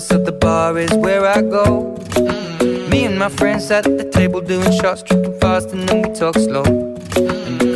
so 0.00 0.16
the 0.16 0.32
bar 0.32 0.78
is 0.78 0.92
where 0.94 1.26
I 1.26 1.42
go. 1.42 1.96
Me 2.90 3.04
and 3.04 3.18
my 3.18 3.28
friends 3.28 3.70
at 3.70 3.84
the 3.84 4.08
table 4.12 4.40
doing 4.40 4.70
shots, 4.72 5.02
tripping 5.02 5.38
fast, 5.40 5.70
and 5.72 5.88
then 5.88 6.02
we 6.02 6.14
talk 6.14 6.34
slow. 6.36 6.62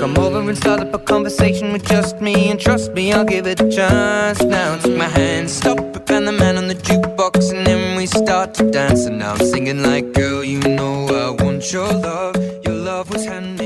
Come 0.01 0.17
over 0.19 0.41
and 0.41 0.57
start 0.57 0.81
up 0.81 0.95
a 0.95 0.99
conversation 0.99 1.73
with 1.73 1.85
just 1.85 2.21
me, 2.21 2.51
and 2.51 2.61
trust 2.61 2.93
me, 2.93 3.13
I'll 3.13 3.25
give 3.25 3.47
it 3.47 3.61
a 3.61 3.69
chance. 3.71 4.43
Now 4.43 4.77
take 4.79 4.97
my 4.97 5.09
hand, 5.09 5.51
stop 5.51 5.79
it, 5.79 6.11
and 6.11 6.29
the 6.29 6.33
man 6.33 6.57
on 6.59 6.69
the 6.69 6.75
jukebox, 6.75 7.51
and 7.57 7.67
then 7.67 7.97
we 7.97 8.07
start 8.07 8.55
to 8.55 8.71
dance. 8.71 9.07
And 9.07 9.19
now 9.19 9.33
I'm 9.33 9.45
singing 9.45 9.83
like, 9.83 10.13
girl, 10.13 10.45
you 10.45 10.61
know 10.61 11.07
I 11.09 11.43
want 11.43 11.73
your 11.73 11.93
love. 11.93 12.37
Your 12.65 12.75
love 12.75 13.11
was 13.11 13.25
handmade. 13.25 13.62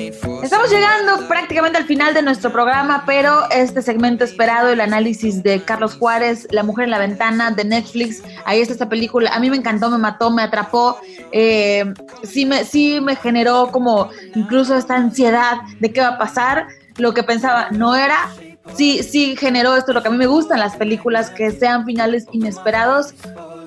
Estamos 0.67 0.85
llegando 0.85 1.29
prácticamente 1.29 1.79
al 1.79 1.85
final 1.85 2.13
de 2.13 2.23
nuestro 2.23 2.51
programa, 2.51 3.05
pero 3.07 3.49
este 3.53 3.83
segmento 3.83 4.25
esperado, 4.25 4.71
el 4.71 4.81
análisis 4.81 5.41
de 5.45 5.63
Carlos 5.63 5.95
Juárez, 5.95 6.49
La 6.51 6.65
mujer 6.65 6.87
en 6.87 6.91
la 6.91 6.99
ventana 6.99 7.53
de 7.53 7.65
Netflix, 7.65 8.21
ahí 8.45 8.61
está 8.61 8.73
esta 8.73 8.89
película, 8.89 9.31
a 9.33 9.39
mí 9.39 9.49
me 9.49 9.59
encantó, 9.59 9.91
me 9.91 9.99
mató, 9.99 10.29
me 10.33 10.43
atrapó, 10.43 10.99
eh, 11.31 11.85
sí, 12.25 12.47
me, 12.47 12.65
sí 12.65 13.01
me 13.01 13.15
generó 13.15 13.71
como 13.71 14.11
incluso 14.35 14.75
esta 14.75 14.97
ansiedad 14.97 15.59
de 15.79 15.93
qué 15.93 16.01
va 16.01 16.09
a 16.09 16.19
pasar, 16.19 16.67
lo 16.97 17.15
que 17.15 17.23
pensaba 17.23 17.69
no 17.71 17.95
era, 17.95 18.29
sí, 18.75 19.05
sí 19.05 19.37
generó 19.37 19.77
esto, 19.77 19.93
lo 19.93 20.03
que 20.03 20.09
a 20.09 20.11
mí 20.11 20.17
me 20.17 20.27
gustan 20.27 20.59
las 20.59 20.75
películas, 20.75 21.31
que 21.31 21.53
sean 21.53 21.85
finales 21.85 22.27
inesperados, 22.33 23.15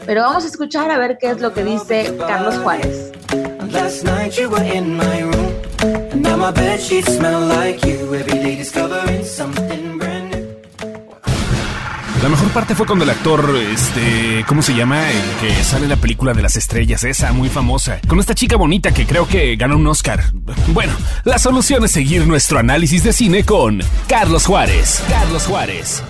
pero 0.06 0.24
vamos 0.24 0.44
a 0.44 0.48
escuchar 0.48 0.92
a 0.92 0.98
ver 0.98 1.18
qué 1.18 1.30
es 1.30 1.40
lo 1.40 1.54
que 1.54 1.64
dice 1.64 2.14
Carlos 2.28 2.58
Juárez. 2.58 3.14
Now 6.20 6.38
my 6.38 6.52
bed 6.52 6.80
sheets 6.80 7.16
smell 7.16 7.48
like 7.48 7.86
you. 7.88 8.14
Every 8.14 8.40
day 8.40 8.56
discovering 8.56 9.24
something 9.24 9.98
brand 9.98 10.32
new. 10.32 10.40
La 12.22 12.28
mejor 12.28 12.50
parte 12.50 12.76
fue 12.76 12.86
cuando 12.86 13.06
el 13.06 13.12
actor, 13.12 13.56
este, 13.72 14.44
¿cómo 14.46 14.62
se 14.62 14.76
llama? 14.76 15.10
El 15.10 15.22
que 15.40 15.64
sale 15.64 15.84
en 15.84 15.90
la 15.90 15.96
película 15.96 16.34
de 16.34 16.42
las 16.42 16.58
estrellas, 16.58 17.06
esa 17.06 17.32
muy 17.32 17.48
famosa, 17.48 18.02
con 18.08 18.20
esta 18.20 18.36
chica 18.36 18.58
bonita 18.58 18.92
que 18.92 19.06
creo 19.06 19.26
que 19.26 19.56
ganó 19.56 19.78
un 19.78 19.88
Oscar. 19.88 20.22
Bueno, 20.74 20.92
la 21.24 21.40
solución 21.40 21.86
es 21.86 21.92
seguir 21.92 22.28
nuestro 22.28 22.60
análisis 22.60 23.04
de 23.06 23.14
cine 23.14 23.46
con 23.46 23.80
Carlos 24.10 24.46
Juárez. 24.46 25.02
Carlos 25.08 25.48
Juárez. 25.48 26.04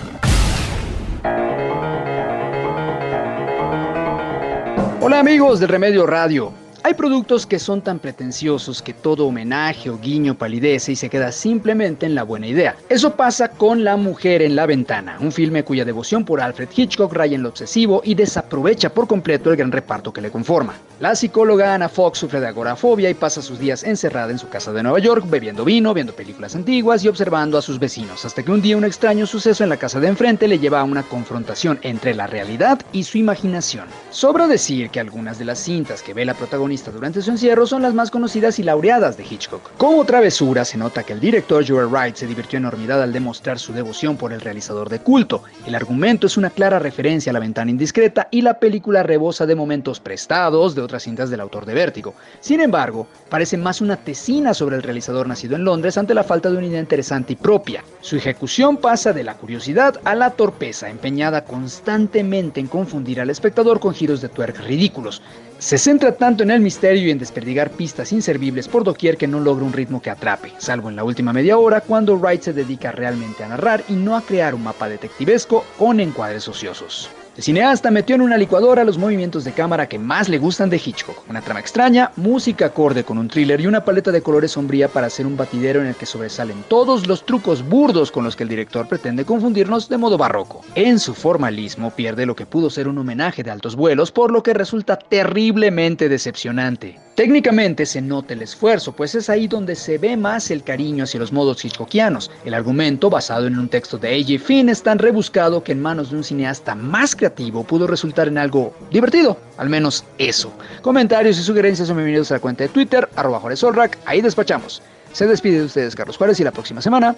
Hola 5.00 5.20
amigos 5.20 5.60
de 5.60 5.66
Remedio 5.68 6.06
Radio. 6.06 6.59
Hay 6.82 6.94
productos 6.94 7.46
que 7.46 7.58
son 7.58 7.82
tan 7.82 7.98
pretenciosos 7.98 8.80
que 8.80 8.94
todo 8.94 9.26
homenaje 9.26 9.90
o 9.90 9.98
guiño 9.98 10.38
palidece 10.38 10.92
y 10.92 10.96
se 10.96 11.10
queda 11.10 11.30
simplemente 11.30 12.06
en 12.06 12.14
la 12.14 12.22
buena 12.22 12.46
idea. 12.46 12.74
Eso 12.88 13.16
pasa 13.16 13.50
con 13.50 13.84
La 13.84 13.98
Mujer 13.98 14.40
en 14.40 14.56
la 14.56 14.64
Ventana, 14.64 15.18
un 15.20 15.30
filme 15.30 15.62
cuya 15.62 15.84
devoción 15.84 16.24
por 16.24 16.40
Alfred 16.40 16.70
Hitchcock 16.74 17.12
raya 17.12 17.34
en 17.34 17.42
lo 17.42 17.50
obsesivo 17.50 18.00
y 18.02 18.14
desaprovecha 18.14 18.94
por 18.94 19.06
completo 19.06 19.50
el 19.50 19.58
gran 19.58 19.72
reparto 19.72 20.10
que 20.10 20.22
le 20.22 20.30
conforma. 20.30 20.74
La 21.00 21.14
psicóloga 21.14 21.74
Anna 21.74 21.90
Fox 21.90 22.18
sufre 22.18 22.40
de 22.40 22.48
agorafobia 22.48 23.10
y 23.10 23.14
pasa 23.14 23.42
sus 23.42 23.58
días 23.58 23.84
encerrada 23.84 24.30
en 24.30 24.38
su 24.38 24.48
casa 24.48 24.72
de 24.72 24.82
Nueva 24.82 25.00
York, 25.00 25.26
bebiendo 25.28 25.66
vino, 25.66 25.92
viendo 25.92 26.14
películas 26.14 26.54
antiguas 26.54 27.04
y 27.04 27.08
observando 27.08 27.58
a 27.58 27.62
sus 27.62 27.78
vecinos, 27.78 28.24
hasta 28.24 28.42
que 28.42 28.52
un 28.52 28.62
día 28.62 28.78
un 28.78 28.84
extraño 28.84 29.26
suceso 29.26 29.62
en 29.62 29.70
la 29.70 29.76
casa 29.76 30.00
de 30.00 30.08
enfrente 30.08 30.48
le 30.48 30.58
lleva 30.58 30.80
a 30.80 30.84
una 30.84 31.02
confrontación 31.02 31.78
entre 31.82 32.14
la 32.14 32.26
realidad 32.26 32.80
y 32.92 33.04
su 33.04 33.18
imaginación. 33.18 33.84
Sobra 34.10 34.46
decir 34.46 34.88
que 34.88 35.00
algunas 35.00 35.38
de 35.38 35.44
las 35.44 35.58
cintas 35.58 36.02
que 36.02 36.14
ve 36.14 36.24
la 36.24 36.34
protagonista 36.34 36.69
durante 36.70 37.20
su 37.20 37.32
encierro 37.32 37.66
son 37.66 37.82
las 37.82 37.94
más 37.94 38.12
conocidas 38.12 38.60
y 38.60 38.62
laureadas 38.62 39.16
de 39.16 39.24
Hitchcock. 39.24 39.72
Como 39.76 40.04
travesura, 40.04 40.64
se 40.64 40.78
nota 40.78 41.02
que 41.02 41.12
el 41.12 41.18
director 41.18 41.64
Joel 41.66 41.88
Wright 41.88 42.14
se 42.14 42.28
divirtió 42.28 42.58
enormidad 42.58 43.02
al 43.02 43.12
demostrar 43.12 43.58
su 43.58 43.72
devoción 43.72 44.16
por 44.16 44.32
el 44.32 44.40
realizador 44.40 44.88
de 44.88 45.00
culto. 45.00 45.42
El 45.66 45.74
argumento 45.74 46.28
es 46.28 46.36
una 46.36 46.50
clara 46.50 46.78
referencia 46.78 47.30
a 47.30 47.32
La 47.32 47.40
ventana 47.40 47.72
indiscreta 47.72 48.28
y 48.30 48.42
la 48.42 48.60
película 48.60 49.02
rebosa 49.02 49.46
de 49.46 49.56
momentos 49.56 49.98
prestados 49.98 50.76
de 50.76 50.82
otras 50.82 51.02
cintas 51.02 51.28
del 51.28 51.40
autor 51.40 51.66
de 51.66 51.74
Vértigo. 51.74 52.14
Sin 52.38 52.60
embargo, 52.60 53.08
parece 53.28 53.56
más 53.56 53.80
una 53.80 53.96
tesina 53.96 54.54
sobre 54.54 54.76
el 54.76 54.84
realizador 54.84 55.26
nacido 55.26 55.56
en 55.56 55.64
Londres 55.64 55.98
ante 55.98 56.14
la 56.14 56.22
falta 56.22 56.50
de 56.50 56.56
una 56.56 56.66
idea 56.66 56.78
interesante 56.78 57.32
y 57.32 57.36
propia. 57.36 57.82
Su 58.00 58.14
ejecución 58.14 58.76
pasa 58.76 59.12
de 59.12 59.24
la 59.24 59.34
curiosidad 59.34 60.00
a 60.04 60.14
la 60.14 60.30
torpeza, 60.30 60.88
empeñada 60.88 61.44
constantemente 61.44 62.60
en 62.60 62.68
confundir 62.68 63.20
al 63.20 63.30
espectador 63.30 63.80
con 63.80 63.92
giros 63.92 64.20
de 64.20 64.28
tuerca 64.28 64.62
ridículos. 64.62 65.20
Se 65.60 65.76
centra 65.76 66.12
tanto 66.12 66.42
en 66.42 66.50
el 66.50 66.60
misterio 66.60 67.06
y 67.06 67.10
en 67.10 67.18
desperdigar 67.18 67.70
pistas 67.70 68.12
inservibles 68.12 68.66
por 68.66 68.82
doquier 68.82 69.18
que 69.18 69.26
no 69.26 69.40
logra 69.40 69.66
un 69.66 69.74
ritmo 69.74 70.00
que 70.00 70.08
atrape, 70.08 70.54
salvo 70.56 70.88
en 70.88 70.96
la 70.96 71.04
última 71.04 71.34
media 71.34 71.58
hora 71.58 71.82
cuando 71.82 72.16
Wright 72.16 72.40
se 72.40 72.54
dedica 72.54 72.92
realmente 72.92 73.44
a 73.44 73.48
narrar 73.48 73.84
y 73.86 73.92
no 73.92 74.16
a 74.16 74.22
crear 74.22 74.54
un 74.54 74.64
mapa 74.64 74.88
detectivesco 74.88 75.66
con 75.76 76.00
encuadres 76.00 76.48
ociosos. 76.48 77.10
El 77.36 77.44
cineasta 77.44 77.92
metió 77.92 78.16
en 78.16 78.22
una 78.22 78.36
licuadora 78.36 78.82
los 78.82 78.98
movimientos 78.98 79.44
de 79.44 79.52
cámara 79.52 79.88
que 79.88 80.00
más 80.00 80.28
le 80.28 80.38
gustan 80.38 80.68
de 80.68 80.82
Hitchcock, 80.84 81.22
una 81.28 81.40
trama 81.40 81.60
extraña, 81.60 82.10
música 82.16 82.66
acorde 82.66 83.04
con 83.04 83.18
un 83.18 83.28
thriller 83.28 83.60
y 83.60 83.68
una 83.68 83.84
paleta 83.84 84.10
de 84.10 84.20
colores 84.20 84.50
sombría 84.50 84.88
para 84.88 85.06
hacer 85.06 85.26
un 85.26 85.36
batidero 85.36 85.80
en 85.80 85.86
el 85.86 85.94
que 85.94 86.06
sobresalen 86.06 86.64
todos 86.66 87.06
los 87.06 87.24
trucos 87.24 87.66
burdos 87.66 88.10
con 88.10 88.24
los 88.24 88.34
que 88.34 88.42
el 88.42 88.48
director 88.48 88.88
pretende 88.88 89.24
confundirnos 89.24 89.88
de 89.88 89.96
modo 89.96 90.18
barroco. 90.18 90.62
En 90.74 90.98
su 90.98 91.14
formalismo 91.14 91.92
pierde 91.92 92.26
lo 92.26 92.34
que 92.34 92.46
pudo 92.46 92.68
ser 92.68 92.88
un 92.88 92.98
homenaje 92.98 93.44
de 93.44 93.52
altos 93.52 93.76
vuelos, 93.76 94.10
por 94.10 94.32
lo 94.32 94.42
que 94.42 94.52
resulta 94.52 94.98
terriblemente 94.98 96.08
decepcionante. 96.08 96.98
Técnicamente 97.14 97.84
se 97.84 98.00
nota 98.00 98.32
el 98.32 98.42
esfuerzo, 98.42 98.92
pues 98.92 99.14
es 99.14 99.28
ahí 99.28 99.46
donde 99.46 99.76
se 99.76 99.98
ve 99.98 100.16
más 100.16 100.50
el 100.50 100.62
cariño 100.62 101.04
hacia 101.04 101.20
los 101.20 101.32
modos 101.32 101.62
hitchcockianos. 101.62 102.30
El 102.44 102.54
argumento, 102.54 103.10
basado 103.10 103.46
en 103.46 103.58
un 103.58 103.68
texto 103.68 103.98
de 103.98 104.08
A.J. 104.08 104.42
Finn, 104.42 104.70
es 104.70 104.82
tan 104.82 104.98
rebuscado 104.98 105.62
que 105.62 105.72
en 105.72 105.82
manos 105.82 106.10
de 106.10 106.16
un 106.16 106.24
cineasta 106.24 106.74
más 106.74 107.14
creativo 107.20 107.62
pudo 107.62 107.86
resultar 107.86 108.28
en 108.28 108.38
algo 108.38 108.74
divertido, 108.90 109.36
al 109.58 109.68
menos 109.68 110.04
eso. 110.18 110.50
Comentarios 110.82 111.38
y 111.38 111.42
sugerencias 111.42 111.86
son 111.86 111.98
bienvenidos 111.98 112.30
a 112.30 112.34
la 112.34 112.40
cuenta 112.40 112.64
de 112.64 112.70
Twitter, 112.70 113.08
arroba 113.14 113.54
Solrak, 113.54 113.98
ahí 114.06 114.20
despachamos. 114.20 114.82
Se 115.12 115.26
despide 115.26 115.58
de 115.58 115.64
ustedes 115.66 115.94
Carlos 115.94 116.16
Juárez 116.16 116.40
y 116.40 116.44
la 116.44 116.52
próxima 116.52 116.80
semana 116.80 117.14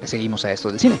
le 0.00 0.06
seguimos 0.06 0.44
a 0.44 0.52
esto 0.52 0.68
del 0.68 0.78
cine. 0.78 1.00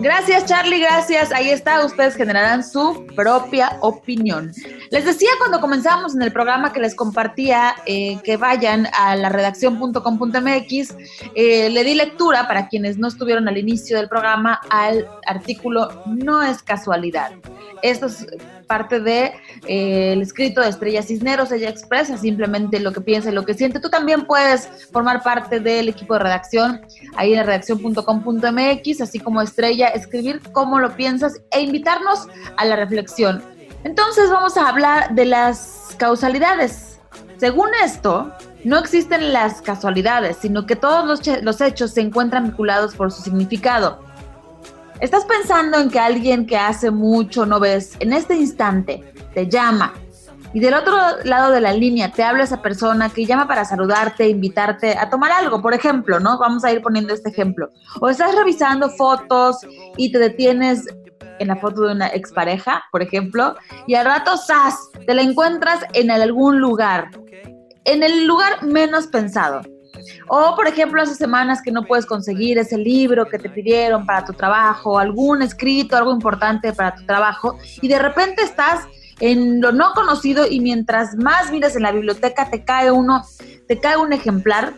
Gracias 0.00 0.44
Charlie, 0.44 0.80
gracias. 0.80 1.32
Ahí 1.32 1.48
está, 1.48 1.84
ustedes 1.84 2.16
generarán 2.16 2.62
su 2.62 3.06
propia 3.14 3.78
opinión. 3.80 4.52
Les 4.90 5.04
decía 5.04 5.30
cuando 5.38 5.60
comenzamos 5.60 6.14
en 6.14 6.22
el 6.22 6.32
programa 6.32 6.72
que 6.72 6.80
les 6.80 6.94
compartía 6.94 7.74
eh, 7.86 8.18
que 8.22 8.36
vayan 8.36 8.88
a 8.98 9.16
la 9.16 9.30
redacción.com.mx. 9.30 10.94
Eh, 11.34 11.70
le 11.70 11.84
di 11.84 11.94
lectura 11.94 12.46
para 12.46 12.68
quienes 12.68 12.98
no 12.98 13.08
estuvieron 13.08 13.48
al 13.48 13.56
inicio 13.56 13.96
del 13.96 14.08
programa 14.08 14.60
al 14.70 15.08
artículo 15.26 16.02
No 16.06 16.42
es 16.42 16.62
casualidad. 16.62 17.32
Esto 17.82 18.06
es 18.06 18.26
parte 18.66 19.00
de 19.00 19.32
eh, 19.66 20.12
el 20.12 20.22
escrito 20.22 20.60
de 20.60 20.68
Estrella 20.68 21.02
Cisneros. 21.02 21.52
Ella 21.52 21.68
expresa 21.68 22.16
simplemente 22.16 22.80
lo 22.80 22.92
que 22.92 23.00
piensa 23.00 23.30
y 23.30 23.34
lo 23.34 23.44
que 23.44 23.54
siente. 23.54 23.80
Tú 23.80 23.90
también 23.90 24.26
puedes 24.26 24.68
formar 24.92 25.22
parte 25.22 25.60
del 25.60 25.88
equipo 25.88 26.14
de 26.14 26.20
redacción 26.20 26.80
ahí 27.16 27.34
en 27.34 27.44
redacción.com.mx, 27.44 29.00
así 29.00 29.18
como 29.18 29.42
Estrella, 29.42 29.88
escribir 29.88 30.40
cómo 30.52 30.78
lo 30.78 30.94
piensas 30.96 31.40
e 31.50 31.60
invitarnos 31.60 32.26
a 32.56 32.64
la 32.64 32.76
reflexión. 32.76 33.42
Entonces 33.84 34.30
vamos 34.30 34.56
a 34.56 34.68
hablar 34.68 35.14
de 35.14 35.26
las 35.26 35.94
causalidades. 35.96 36.98
Según 37.38 37.68
esto, 37.84 38.32
no 38.64 38.78
existen 38.78 39.32
las 39.32 39.62
casualidades, 39.62 40.38
sino 40.40 40.66
que 40.66 40.74
todos 40.74 41.06
los, 41.06 41.42
los 41.42 41.60
hechos 41.60 41.92
se 41.92 42.00
encuentran 42.00 42.44
vinculados 42.44 42.94
por 42.94 43.12
su 43.12 43.22
significado. 43.22 44.05
Estás 45.00 45.24
pensando 45.24 45.78
en 45.78 45.90
que 45.90 45.98
alguien 45.98 46.46
que 46.46 46.56
hace 46.56 46.90
mucho 46.90 47.44
no 47.46 47.60
ves, 47.60 47.96
en 48.00 48.12
este 48.12 48.34
instante, 48.34 49.02
te 49.34 49.48
llama 49.48 49.92
y 50.56 50.60
del 50.60 50.72
otro 50.72 50.96
lado 51.24 51.52
de 51.52 51.60
la 51.60 51.74
línea 51.74 52.10
te 52.10 52.22
habla 52.22 52.44
esa 52.44 52.62
persona 52.62 53.10
que 53.10 53.26
llama 53.26 53.46
para 53.46 53.66
saludarte, 53.66 54.26
invitarte 54.26 54.96
a 54.96 55.10
tomar 55.10 55.30
algo, 55.30 55.60
por 55.60 55.74
ejemplo, 55.74 56.18
¿no? 56.18 56.38
Vamos 56.38 56.64
a 56.64 56.72
ir 56.72 56.80
poniendo 56.80 57.12
este 57.12 57.28
ejemplo. 57.28 57.70
O 58.00 58.08
estás 58.08 58.34
revisando 58.34 58.88
fotos 58.88 59.58
y 59.98 60.10
te 60.10 60.18
detienes 60.18 60.86
en 61.40 61.48
la 61.48 61.56
foto 61.56 61.82
de 61.82 61.92
una 61.92 62.08
expareja, 62.08 62.82
por 62.90 63.02
ejemplo, 63.02 63.54
y 63.86 63.96
al 63.96 64.06
rato, 64.06 64.38
¡zas! 64.38 64.88
Te 65.06 65.12
la 65.12 65.20
encuentras 65.20 65.80
en 65.92 66.10
algún 66.10 66.58
lugar. 66.58 67.10
en 67.84 68.02
el 68.02 68.26
lugar 68.26 68.62
menos 68.62 69.08
pensado. 69.08 69.60
O, 70.28 70.56
por 70.56 70.66
ejemplo, 70.66 71.00
hace 71.00 71.14
semanas 71.14 71.62
que 71.62 71.70
no 71.70 71.84
puedes 71.84 72.06
conseguir 72.06 72.58
ese 72.58 72.76
libro 72.76 73.26
que 73.26 73.38
te 73.38 73.48
pidieron 73.48 74.06
para 74.06 74.24
tu 74.24 74.32
trabajo, 74.32 74.98
algún 74.98 75.42
escrito, 75.42 75.96
algo 75.96 76.12
importante 76.12 76.72
para 76.72 76.94
tu 76.94 77.04
trabajo, 77.06 77.58
y 77.80 77.88
de 77.88 77.98
repente 77.98 78.42
estás 78.42 78.80
en 79.20 79.60
lo 79.60 79.72
no 79.72 79.92
conocido 79.94 80.46
y 80.46 80.60
mientras 80.60 81.16
más 81.16 81.50
mires 81.50 81.76
en 81.76 81.82
la 81.82 81.92
biblioteca 81.92 82.50
te 82.50 82.64
cae 82.64 82.90
uno, 82.90 83.24
te 83.66 83.80
cae 83.80 83.96
un 83.96 84.12
ejemplar 84.12 84.74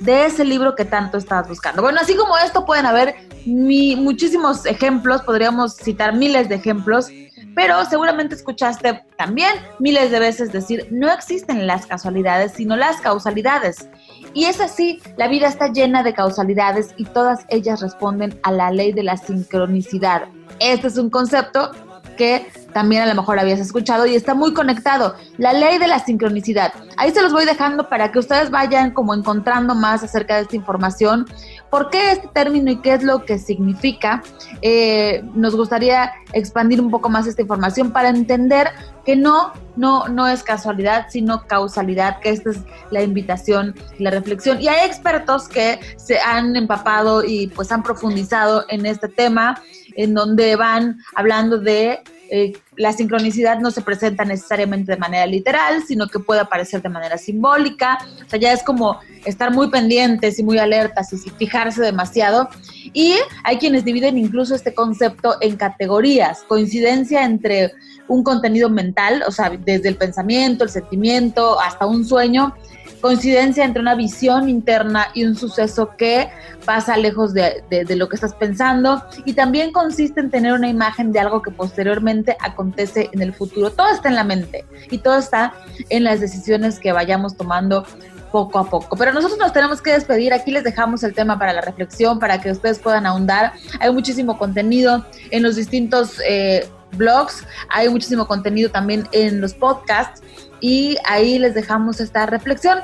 de 0.00 0.26
ese 0.26 0.44
libro 0.44 0.74
que 0.74 0.84
tanto 0.84 1.18
estabas 1.18 1.48
buscando. 1.48 1.82
Bueno, 1.82 2.00
así 2.00 2.16
como 2.16 2.36
esto 2.38 2.64
pueden 2.64 2.86
haber 2.86 3.14
muchísimos 3.44 4.66
ejemplos, 4.66 5.22
podríamos 5.22 5.76
citar 5.76 6.14
miles 6.14 6.48
de 6.48 6.56
ejemplos, 6.56 7.08
pero 7.54 7.84
seguramente 7.84 8.34
escuchaste 8.34 9.04
también 9.16 9.50
miles 9.78 10.10
de 10.10 10.18
veces 10.18 10.52
decir, 10.52 10.88
no 10.90 11.10
existen 11.10 11.66
las 11.66 11.86
casualidades, 11.86 12.52
sino 12.52 12.76
las 12.76 13.00
causalidades. 13.00 13.88
Y 14.36 14.44
es 14.44 14.60
así, 14.60 15.00
la 15.16 15.28
vida 15.28 15.48
está 15.48 15.68
llena 15.68 16.02
de 16.02 16.12
causalidades 16.12 16.92
y 16.98 17.06
todas 17.06 17.46
ellas 17.48 17.80
responden 17.80 18.38
a 18.42 18.52
la 18.52 18.70
ley 18.70 18.92
de 18.92 19.02
la 19.02 19.16
sincronicidad. 19.16 20.24
Este 20.60 20.88
es 20.88 20.98
un 20.98 21.08
concepto 21.08 21.70
que 22.18 22.46
también 22.74 23.00
a 23.00 23.06
lo 23.06 23.14
mejor 23.14 23.38
habías 23.38 23.60
escuchado 23.60 24.04
y 24.04 24.14
está 24.14 24.34
muy 24.34 24.52
conectado. 24.52 25.14
La 25.38 25.54
ley 25.54 25.78
de 25.78 25.86
la 25.86 26.00
sincronicidad. 26.00 26.74
Ahí 26.98 27.12
se 27.12 27.22
los 27.22 27.32
voy 27.32 27.46
dejando 27.46 27.88
para 27.88 28.12
que 28.12 28.18
ustedes 28.18 28.50
vayan 28.50 28.90
como 28.90 29.14
encontrando 29.14 29.74
más 29.74 30.02
acerca 30.02 30.36
de 30.36 30.42
esta 30.42 30.56
información. 30.56 31.24
¿Por 31.70 31.90
qué 31.90 32.12
este 32.12 32.28
término 32.28 32.70
y 32.70 32.76
qué 32.76 32.94
es 32.94 33.02
lo 33.02 33.24
que 33.24 33.38
significa? 33.38 34.22
Eh, 34.62 35.22
nos 35.34 35.56
gustaría 35.56 36.12
expandir 36.32 36.80
un 36.80 36.90
poco 36.90 37.08
más 37.08 37.26
esta 37.26 37.42
información 37.42 37.92
para 37.92 38.08
entender 38.08 38.68
que 39.04 39.16
no, 39.16 39.52
no, 39.76 40.08
no 40.08 40.28
es 40.28 40.42
casualidad, 40.42 41.06
sino 41.10 41.46
causalidad, 41.46 42.20
que 42.20 42.30
esta 42.30 42.50
es 42.50 42.58
la 42.90 43.02
invitación, 43.02 43.74
la 43.98 44.10
reflexión. 44.10 44.60
Y 44.60 44.68
hay 44.68 44.86
expertos 44.86 45.48
que 45.48 45.80
se 45.96 46.18
han 46.20 46.56
empapado 46.56 47.24
y 47.24 47.48
pues 47.48 47.70
han 47.72 47.82
profundizado 47.82 48.64
en 48.68 48.86
este 48.86 49.08
tema, 49.08 49.62
en 49.96 50.14
donde 50.14 50.56
van 50.56 50.98
hablando 51.14 51.58
de 51.58 52.00
eh, 52.30 52.52
la 52.76 52.92
sincronicidad 52.92 53.58
no 53.60 53.70
se 53.70 53.82
presenta 53.82 54.24
necesariamente 54.24 54.92
de 54.92 54.98
manera 54.98 55.26
literal, 55.26 55.82
sino 55.86 56.06
que 56.08 56.18
puede 56.18 56.40
aparecer 56.40 56.82
de 56.82 56.88
manera 56.88 57.18
simbólica. 57.18 57.98
O 58.24 58.28
sea, 58.28 58.38
ya 58.38 58.52
es 58.52 58.62
como 58.62 59.00
estar 59.24 59.52
muy 59.52 59.70
pendientes 59.70 60.38
y 60.38 60.42
muy 60.42 60.58
alertas 60.58 61.12
y 61.12 61.18
fijarse 61.30 61.82
demasiado. 61.82 62.48
Y 62.92 63.14
hay 63.44 63.58
quienes 63.58 63.84
dividen 63.84 64.18
incluso 64.18 64.54
este 64.54 64.74
concepto 64.74 65.36
en 65.40 65.56
categorías, 65.56 66.44
coincidencia 66.48 67.24
entre 67.24 67.72
un 68.08 68.22
contenido 68.22 68.70
mental, 68.70 69.24
o 69.26 69.30
sea, 69.30 69.50
desde 69.50 69.88
el 69.88 69.96
pensamiento, 69.96 70.64
el 70.64 70.70
sentimiento, 70.70 71.58
hasta 71.60 71.86
un 71.86 72.04
sueño, 72.04 72.54
coincidencia 73.00 73.64
entre 73.64 73.82
una 73.82 73.94
visión 73.94 74.48
interna 74.48 75.08
y 75.14 75.24
un 75.24 75.36
suceso 75.36 75.96
que 75.96 76.28
pasa 76.64 76.96
lejos 76.96 77.32
de, 77.32 77.62
lo 77.88 78.08
que 78.08 78.16
estás 78.16 78.34
pensando 78.34 79.02
y 79.24 79.34
también 79.34 79.72
consiste 79.72 80.20
en 80.20 80.30
tener 80.30 80.52
una 80.52 80.68
imagen 80.68 81.12
de 81.12 81.20
algo 81.20 81.42
que 81.42 81.50
posteriormente 81.50 82.36
acontece 82.40 83.08
en 83.12 83.22
el 83.22 83.32
futuro. 83.32 83.70
Todo 83.70 83.88
está 83.88 84.08
en 84.08 84.14
la 84.16 84.24
mente 84.24 84.64
y 84.90 84.98
todo 84.98 85.18
está 85.18 85.54
en 85.88 86.04
las 86.04 86.20
decisiones 86.20 86.78
que 86.78 86.92
vayamos 86.92 87.36
tomando 87.36 87.84
poco 88.32 88.58
a 88.58 88.68
poco. 88.68 88.96
Pero 88.96 89.12
nosotros 89.12 89.38
nos 89.38 89.52
tenemos 89.52 89.80
que 89.80 89.92
despedir. 89.92 90.34
Aquí 90.34 90.50
les 90.50 90.64
dejamos 90.64 91.02
el 91.02 91.14
tema 91.14 91.38
para 91.38 91.52
la 91.52 91.60
reflexión, 91.60 92.18
para 92.18 92.40
que 92.40 92.50
ustedes 92.50 92.78
puedan 92.78 93.06
ahondar. 93.06 93.52
Hay 93.80 93.92
muchísimo 93.92 94.36
contenido 94.36 95.06
en 95.30 95.42
los 95.42 95.56
distintos 95.56 96.20
eh, 96.28 96.68
blogs, 96.92 97.44
hay 97.68 97.88
muchísimo 97.88 98.26
contenido 98.26 98.70
también 98.70 99.08
en 99.12 99.40
los 99.40 99.54
podcasts 99.54 100.22
y 100.60 100.96
ahí 101.04 101.38
les 101.38 101.54
dejamos 101.54 102.00
esta 102.00 102.26
reflexión 102.26 102.78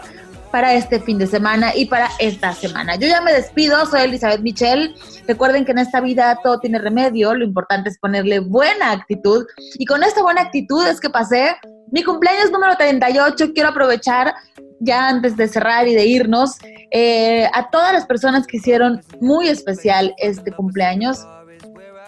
para 0.53 0.75
este 0.75 1.01
fin 1.01 1.19
de 1.19 1.27
semana 1.27 1.75
y 1.75 1.87
para 1.87 2.11
esta 2.19 2.53
semana. 2.53 2.97
Yo 2.97 3.09
ya 3.09 3.23
me 3.23 3.33
despido, 3.33 3.87
soy 3.87 4.03
Elizabeth 4.03 4.43
Michel. 4.43 4.95
Recuerden 5.27 5.65
que 5.65 5.73
en 5.73 5.79
esta 5.79 6.01
vida 6.01 6.39
todo 6.43 6.61
tiene 6.61 6.79
remedio, 6.79 7.35
lo 7.35 7.45
importante 7.45 7.89
es 7.89 7.99
ponerle 7.99 8.39
buena 8.41 8.93
actitud 8.93 9.47
y 9.79 9.87
con 9.87 10.05
esta 10.05 10.23
buena 10.23 10.43
actitud 10.43 10.87
es 10.87 11.01
que 11.01 11.09
pasé 11.09 11.57
mi 11.91 12.05
cumpleaños 12.05 12.51
número 12.51 12.77
38. 12.77 13.53
Quiero 13.55 13.71
aprovechar 13.71 14.35
ya 14.81 15.09
antes 15.09 15.37
de 15.37 15.49
cerrar 15.49 15.89
y 15.89 15.95
de 15.95 16.05
irnos 16.05 16.57
eh, 16.91 17.49
a 17.53 17.71
todas 17.71 17.93
las 17.93 18.05
personas 18.05 18.47
que 18.47 18.59
hicieron 18.59 19.01
muy 19.21 19.49
especial 19.49 20.15
este 20.19 20.53
cumpleaños. 20.53 21.27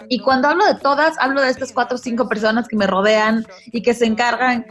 Y 0.09 0.19
cuando 0.19 0.47
hablo 0.47 0.65
de 0.65 0.75
todas, 0.75 1.15
hablo 1.19 1.41
de 1.41 1.49
estas 1.49 1.71
cuatro 1.71 1.95
o 1.95 1.99
cinco 1.99 2.27
personas 2.27 2.67
que 2.67 2.75
me 2.75 2.87
rodean 2.87 3.45
y 3.71 3.81
que 3.81 3.93
se 3.93 4.05
encargan 4.05 4.65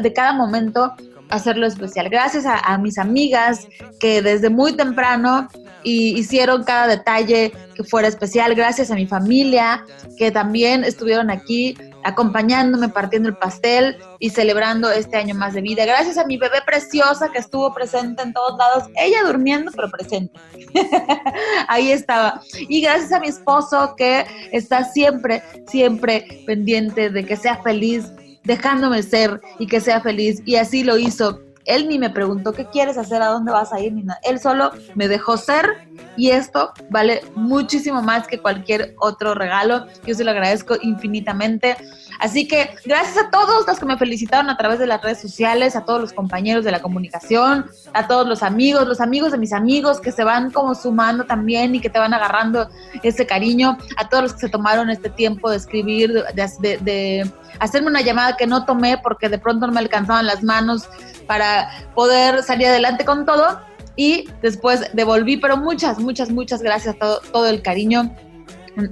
de 0.00 0.12
cada 0.12 0.32
momento 0.32 0.94
hacerlo 1.30 1.66
especial. 1.66 2.08
Gracias 2.08 2.44
a, 2.46 2.78
mis 2.78 2.98
amigas 2.98 3.68
que 4.00 4.22
desde 4.22 4.50
muy 4.50 4.74
temprano 4.74 5.48
hicieron 5.88 6.64
cada 6.64 6.86
detalle 6.86 7.52
que 7.74 7.84
fuera 7.84 8.08
especial. 8.08 8.54
Gracias 8.54 8.90
a 8.90 8.94
mi 8.94 9.06
familia 9.06 9.84
que 10.16 10.30
también 10.30 10.84
estuvieron 10.84 11.30
aquí 11.30 11.76
acompañándome, 12.04 12.88
partiendo 12.88 13.28
el 13.28 13.36
pastel 13.36 13.98
y 14.18 14.30
celebrando 14.30 14.90
este 14.90 15.16
año 15.16 15.34
más 15.34 15.54
de 15.54 15.60
vida. 15.60 15.84
Gracias 15.84 16.16
a 16.18 16.24
mi 16.24 16.36
bebé 16.36 16.58
preciosa 16.64 17.30
que 17.30 17.38
estuvo 17.38 17.72
presente 17.74 18.22
en 18.22 18.32
todos 18.32 18.58
lados, 18.58 18.90
ella 18.96 19.22
durmiendo, 19.24 19.70
pero 19.74 19.90
presente. 19.90 20.38
Ahí 21.68 21.92
estaba. 21.92 22.40
Y 22.68 22.80
gracias 22.80 23.12
a 23.12 23.20
mi 23.20 23.28
esposo 23.28 23.94
que 23.96 24.24
está 24.52 24.84
siempre, 24.84 25.42
siempre 25.68 26.44
pendiente 26.46 27.10
de 27.10 27.24
que 27.24 27.36
sea 27.36 27.62
feliz, 27.62 28.04
dejándome 28.44 29.02
ser 29.02 29.40
y 29.58 29.66
que 29.66 29.80
sea 29.80 30.00
feliz. 30.00 30.42
Y 30.46 30.56
así 30.56 30.84
lo 30.84 30.98
hizo 30.98 31.40
él 31.68 31.88
ni 31.88 31.98
me 31.98 32.10
preguntó 32.10 32.52
qué 32.52 32.68
quieres 32.68 32.98
hacer, 32.98 33.22
a 33.22 33.28
dónde 33.28 33.52
vas 33.52 33.72
a 33.72 33.80
ir, 33.80 33.92
ni 33.92 34.02
nada. 34.02 34.18
Él 34.24 34.40
solo 34.40 34.72
me 34.94 35.06
dejó 35.06 35.36
ser 35.36 35.66
y 36.18 36.32
esto 36.32 36.72
vale 36.90 37.22
muchísimo 37.36 38.02
más 38.02 38.26
que 38.26 38.40
cualquier 38.40 38.96
otro 38.98 39.34
regalo. 39.34 39.86
Yo 40.04 40.16
se 40.16 40.24
lo 40.24 40.32
agradezco 40.32 40.74
infinitamente. 40.82 41.76
Así 42.18 42.48
que 42.48 42.70
gracias 42.84 43.24
a 43.24 43.30
todos 43.30 43.64
los 43.68 43.78
que 43.78 43.86
me 43.86 43.96
felicitaron 43.96 44.50
a 44.50 44.56
través 44.56 44.80
de 44.80 44.88
las 44.88 45.00
redes 45.00 45.20
sociales, 45.20 45.76
a 45.76 45.84
todos 45.84 46.00
los 46.00 46.12
compañeros 46.12 46.64
de 46.64 46.72
la 46.72 46.82
comunicación, 46.82 47.66
a 47.92 48.08
todos 48.08 48.26
los 48.26 48.42
amigos, 48.42 48.88
los 48.88 49.00
amigos 49.00 49.30
de 49.30 49.38
mis 49.38 49.52
amigos 49.52 50.00
que 50.00 50.10
se 50.10 50.24
van 50.24 50.50
como 50.50 50.74
sumando 50.74 51.24
también 51.24 51.76
y 51.76 51.80
que 51.80 51.88
te 51.88 52.00
van 52.00 52.12
agarrando 52.12 52.68
ese 53.04 53.24
cariño, 53.24 53.78
a 53.96 54.08
todos 54.08 54.24
los 54.24 54.32
que 54.32 54.40
se 54.40 54.48
tomaron 54.48 54.90
este 54.90 55.10
tiempo 55.10 55.48
de 55.50 55.56
escribir, 55.56 56.24
de, 56.34 56.78
de 56.78 57.32
hacerme 57.60 57.90
una 57.90 58.00
llamada 58.00 58.36
que 58.36 58.48
no 58.48 58.64
tomé 58.64 58.98
porque 58.98 59.28
de 59.28 59.38
pronto 59.38 59.68
no 59.68 59.72
me 59.72 59.78
alcanzaban 59.78 60.26
las 60.26 60.42
manos 60.42 60.88
para 61.28 61.70
poder 61.94 62.42
salir 62.42 62.66
adelante 62.66 63.04
con 63.04 63.24
todo. 63.24 63.67
Y 63.98 64.28
después 64.42 64.88
devolví, 64.94 65.38
pero 65.38 65.56
muchas, 65.56 65.98
muchas, 65.98 66.30
muchas 66.30 66.62
gracias 66.62 66.94
a 66.94 66.98
todo, 66.98 67.20
todo 67.32 67.48
el 67.48 67.60
cariño 67.62 68.14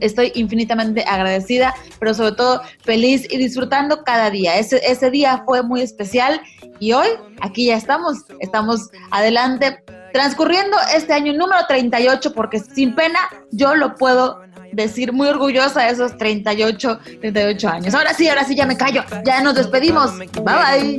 estoy 0.00 0.32
infinitamente 0.34 1.04
agradecida, 1.06 1.72
pero 2.00 2.12
sobre 2.12 2.32
todo 2.32 2.60
feliz 2.84 3.25
y 3.30 3.36
disfrutando 3.38 4.02
cada 4.02 4.30
día. 4.30 4.58
Ese, 4.58 4.80
ese 4.84 5.10
día 5.10 5.44
fue 5.46 5.62
muy 5.62 5.80
especial 5.80 6.40
y 6.80 6.92
hoy 6.92 7.06
aquí 7.40 7.66
ya 7.66 7.76
estamos, 7.76 8.25
estamos 8.40 8.90
adelante, 9.12 9.82
transcurriendo 10.12 10.76
este 10.94 11.12
año 11.12 11.32
número 11.34 11.60
38, 11.68 12.32
porque 12.32 12.58
sin 12.58 12.96
pena 12.96 13.20
yo 13.52 13.76
lo 13.76 13.94
puedo 13.94 14.40
decir 14.72 15.12
muy 15.12 15.28
orgullosa 15.28 15.82
de 15.84 15.90
esos 15.90 16.18
38, 16.18 16.98
38 17.20 17.68
años. 17.68 17.94
Ahora 17.94 18.12
sí, 18.12 18.28
ahora 18.28 18.44
sí, 18.44 18.56
ya 18.56 18.66
me 18.66 18.76
callo. 18.76 19.04
Ya 19.25 19.40
nos 19.40 19.54
despedimos. 19.54 20.18
Bye 20.18 20.98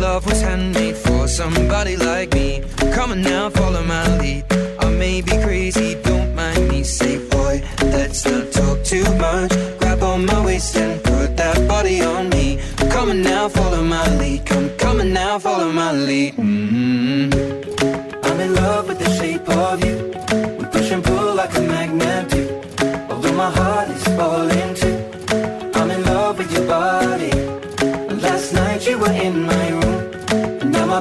Love 0.00 0.24
was 0.24 0.40
handmade 0.40 0.96
for 0.96 1.28
somebody 1.28 1.96
like 1.96 2.32
me. 2.32 2.62
Come 2.94 3.12
on 3.12 3.20
now, 3.22 3.50
follow 3.50 3.82
my 3.84 4.18
lead. 4.18 4.44
I 4.80 4.88
may 4.88 5.20
be 5.20 5.32
crazy, 5.42 5.94
don't 6.02 6.34
mind 6.34 6.68
me. 6.68 6.82
Say, 6.82 7.18
boy, 7.28 7.62
let's 7.82 8.24
not 8.24 8.50
talk 8.50 8.82
too 8.82 9.04
much. 9.18 9.52
Grab 9.78 10.02
on 10.02 10.24
my 10.24 10.44
waist 10.44 10.76
and 10.76 11.02
put 11.04 11.36
that 11.36 11.68
body 11.68 12.02
on 12.02 12.30
me. 12.30 12.58
Come 12.90 13.10
on 13.10 13.22
now, 13.22 13.48
follow 13.48 13.84
my 13.84 14.06
lead. 14.16 14.46
Come, 14.46 14.70
come 14.78 15.00
on 15.00 15.12
now, 15.12 15.38
follow 15.38 15.70
my 15.70 15.92
lead. 15.92 16.34
Mm-hmm. 16.36 17.50
I'm 17.54 17.59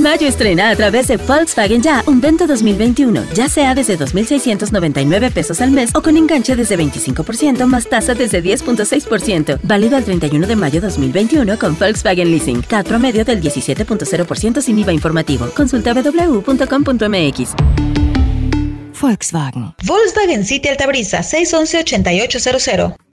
En 0.00 0.04
mayo 0.04 0.26
estrena 0.26 0.70
a 0.70 0.76
través 0.76 1.08
de 1.08 1.18
Volkswagen 1.18 1.82
Ya 1.82 2.02
un 2.06 2.22
Vento 2.22 2.46
2021, 2.46 3.22
ya 3.34 3.50
sea 3.50 3.74
desde 3.74 3.98
2.699 3.98 5.30
pesos 5.30 5.60
al 5.60 5.72
mes 5.72 5.90
o 5.94 6.00
con 6.00 6.16
enganche 6.16 6.56
desde 6.56 6.78
25% 6.78 7.66
más 7.66 7.86
tasa 7.86 8.14
desde 8.14 8.42
10.6%. 8.42 9.60
Válido 9.62 9.96
al 9.96 10.04
31 10.04 10.46
de 10.46 10.56
mayo 10.56 10.80
2021 10.80 11.58
con 11.58 11.78
Volkswagen 11.78 12.30
Leasing. 12.30 12.62
CAT 12.62 12.88
promedio 12.88 13.26
del 13.26 13.42
17.0% 13.42 14.62
sin 14.62 14.78
IVA 14.78 14.94
informativo. 14.94 15.50
Consulta 15.54 15.92
www.com.mx. 15.92 17.54
Volkswagen. 18.98 19.74
Volkswagen 19.84 20.46
City 20.46 20.68
Altabrisa 20.68 21.22
611 21.22 21.76
8800. 21.76 23.00